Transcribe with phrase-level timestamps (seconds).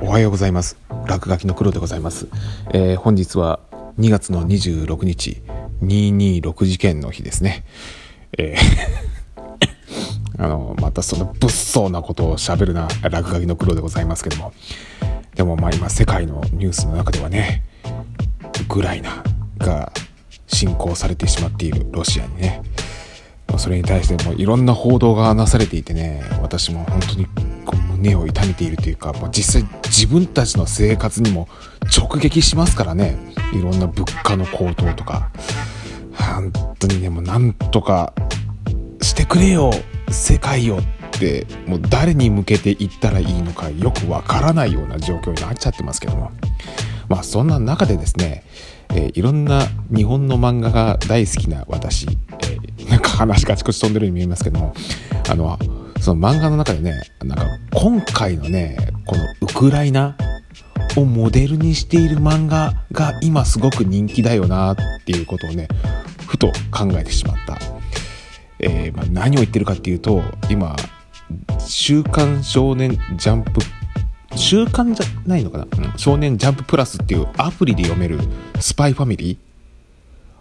[0.00, 0.78] おはようございます。
[1.06, 2.28] 落書きの黒でございます、
[2.72, 3.60] えー、本日は
[3.98, 5.42] 2月の26日
[5.82, 7.66] 226事件の日ですね。
[8.38, 8.58] えー
[10.42, 14.54] あのまたその物騒なことをしゃべるな落書きの黒でございますけども。
[15.34, 17.64] でもまあ今世界のニュースの中ではね
[18.62, 19.22] ウクライナ
[19.58, 19.92] が
[20.46, 22.62] 侵攻されてしまっているロシアにね。
[23.58, 27.26] それに対してもいろんな報道がなされていてね私も本当に
[27.98, 31.48] 胸を痛めているというか、まあ、実際自分たちの生活にも
[31.96, 33.16] 直撃しますからね。
[33.52, 35.30] いろんな物価の高騰とか。
[36.12, 38.12] 本当にねもうなんとか
[39.00, 39.70] してくれよ
[40.10, 46.30] 世界よってもう誰に向けて言ったらいいのかよくわからないような状況になっちゃってますけども。
[47.08, 48.44] まあそんな中でですね、
[48.90, 54.74] えー、いろんな日本の漫画が大好きな私、えー、なんか話がちこち飛んでるように見えますけども
[55.28, 55.58] あの
[56.00, 58.76] その漫画の中でねなんか今回のね
[59.06, 60.16] このウクライナ
[60.96, 65.68] をモデルにしている漫画が今すごく人気だよなっていうことをね
[66.26, 67.58] ふと考えてしまった、
[68.58, 70.76] えー、まあ、何を言ってるかっていうと今
[71.58, 73.60] 「週刊少年ジャンプ」
[74.36, 78.20] 週刊じゃないのかな、うん、少年ジャンププラスっていうアプリで読める
[78.60, 79.38] スパイファミリー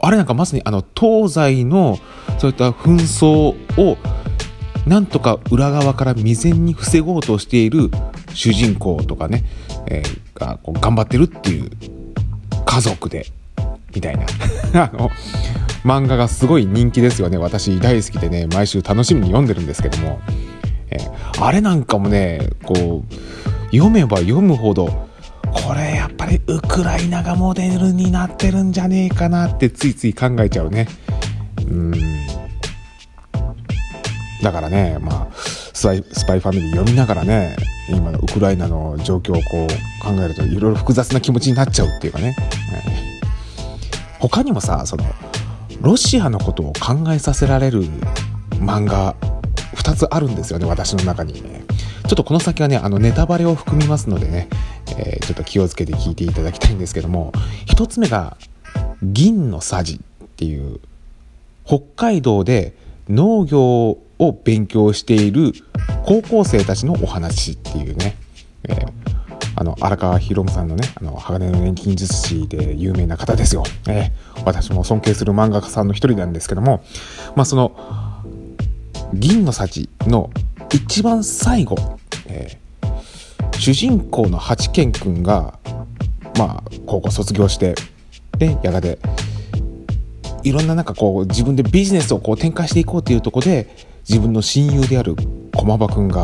[0.00, 1.98] あれなんかまさにあの東西の
[2.38, 3.96] そういった紛争を
[4.88, 7.90] なんとか裏側から未然に防ごうとしている
[8.32, 9.44] 主人公とかね、
[9.86, 11.70] えー、がこう頑張ってるっていう
[12.64, 13.26] 家族で
[13.94, 14.24] みたいな。
[14.84, 15.10] あの
[15.84, 17.38] 漫画がすごい人気ですよね。
[17.38, 20.20] 私大好きでね毎週楽しみに読んでるんですけども、
[20.90, 23.14] えー、あれなんかもねこう
[23.70, 25.08] 読めば読むほど
[25.52, 30.88] これやっぱりウクライナがモデルになってるんじゃねえかなってついつい考えちゃうね。
[31.66, 31.92] うん。
[34.42, 37.56] だからね、まあ、スパイスパイファミリー読みながらね、
[37.88, 42.36] 今のウクライナの状況をこう考えるといろいろ複雑な気持ちになっちゃうっていうかね。
[44.20, 45.04] 他にもさ、その、
[45.80, 47.84] ロシアのことを考えさせられる
[48.54, 49.14] 漫画
[49.74, 51.64] 2つあるんですよね、私の中に、ね。
[52.08, 54.48] ちょっとこの先はね、あのネタバレを含みますのでね、
[54.98, 57.32] えー、ちょっと気をつけて聞いていただきたいんですけども、
[57.66, 58.36] 1つ目が、
[59.02, 60.80] 銀のさじっていう、
[61.64, 62.74] 北海道で
[63.08, 65.52] 農業をを勉強している
[66.04, 68.16] 高校生たちのお話っていうね、
[68.68, 68.92] えー、
[69.56, 76.82] あの荒川博夢さんのね「あの鋼の錬金術師」で有名な方ですよ、えー、私も尊敬する漫画家さんの一人なんですけども、
[77.36, 77.72] まあ、その
[79.14, 80.30] 「銀の幸」の
[80.72, 81.76] 一番最後、
[82.26, 85.58] えー、主人公の八健君が、
[86.38, 87.74] まあ、高校卒業して
[88.38, 88.98] でやがて
[90.44, 95.16] いろんななんかこう自分でビジネスをこう展開していこうというとこで自分の親友である
[95.54, 96.22] 駒場君が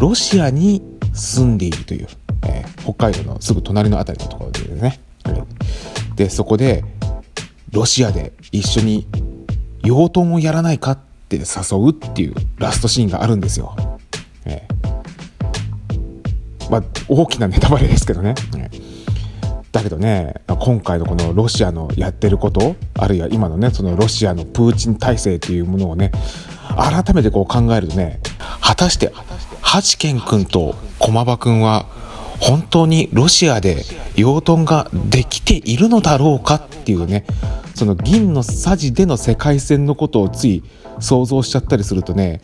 [0.00, 2.08] ロシアに住んでいるという、
[2.48, 5.00] えー、北海道のすぐ隣の辺りのところでね、
[6.16, 6.84] でそこで
[7.70, 9.06] ロシアで一緒に
[9.84, 10.98] 養豚をやらないかっ
[11.28, 11.42] て誘
[11.78, 13.76] うっていうラストシーンがあるんですよ、
[14.44, 18.34] えー、まあ大きなネタバレですけどね、
[19.70, 26.10] だけどね今回のこのロシアのやってることあるいは今のねそのロシアのプーチン体制っていうものをね
[26.76, 28.20] 改めてこう考えるとね
[28.60, 29.12] 果たして
[29.60, 31.86] 八健君と駒場君は
[32.40, 33.84] 本当にロシアで
[34.16, 37.24] 養豚ができているのだろうかっていうね
[37.74, 40.62] その銀のさじでの世界線のことをつい
[41.00, 42.40] 想像しちゃったりするとね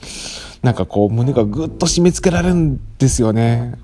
[0.63, 3.79] なんかこう胸がぐっと締め付けられるんですよね。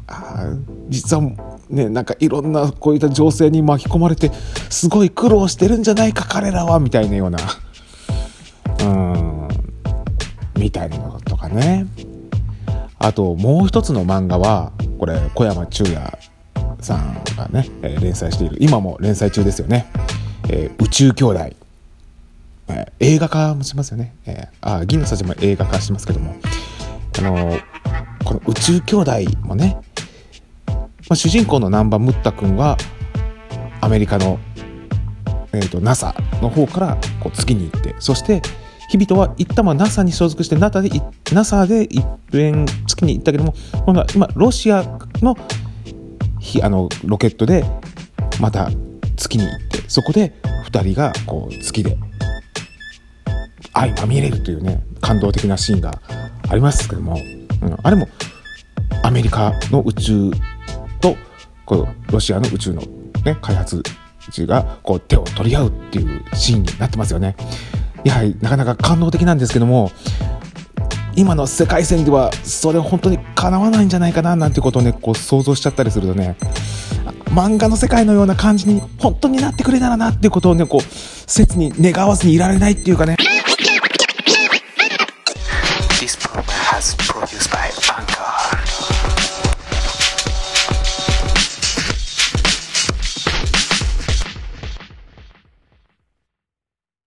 [0.89, 1.23] 実は
[1.71, 4.31] ね、なんかいろんなこういった情勢に巻き込まれて
[4.71, 7.39] すごい苦労してるんじゃないか彼らはみたいなような
[10.67, 11.87] みたいなのとかね。
[12.99, 16.19] あともう一つの漫画はこれ小山忠也
[16.81, 18.57] さんがね、えー、連載している。
[18.59, 19.87] 今も連載中ですよね
[20.51, 21.39] 「えー、宇宙兄弟」
[22.69, 26.35] えー、映画化もしますよね、えー、あ銀のさじも映画化しますけども。
[27.19, 27.59] あの、
[28.25, 29.13] この宇宙兄弟
[29.43, 29.79] もね、
[30.67, 32.77] まあ、主人公の南波ムッタ君は
[33.81, 34.41] アメリカの、
[35.53, 38.43] えーと、NASA の方からこう月に行ってそして
[38.89, 40.91] 日々とは一旦は NASA に所属して NASA で
[41.33, 43.55] NASA で一遍月に行ったけども
[43.85, 44.83] 今度は今ロシア
[45.23, 45.37] の
[46.63, 47.65] あのロケットで
[48.41, 48.71] また
[49.17, 50.33] 月に行ってそこで
[50.71, 51.99] 2人がこう月で
[53.73, 56.01] 相まみれるというね感動的なシーンが
[56.49, 57.19] ありますけども、
[57.63, 58.07] うん、あれも
[59.03, 60.31] アメリカの宇宙
[61.01, 61.17] と
[61.65, 62.83] このロシアの宇宙の、
[63.25, 63.83] ね、開発
[64.47, 67.37] がこう手を取り合うっていうシーンになってますよね。
[68.07, 69.91] やなかなか感動的なんですけども
[71.17, 76.37] 今の世界線ではそれ本当にかなわないんじゃないかななんてことをねこう想像しちゃったりするとね
[77.31, 83.16] 漫画の世界のような感じに本当になってくれたらなっていうことをねこう切に願わずにいられないっていうかね